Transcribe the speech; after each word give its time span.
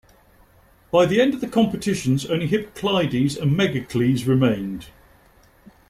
By 0.89 1.05
the 1.05 1.21
end 1.21 1.35
of 1.35 1.41
the 1.41 1.47
competitions, 1.47 2.25
only 2.25 2.47
Hippocleides 2.47 3.39
and 3.39 3.55
Megacles 3.55 4.25
remained. 4.27 4.87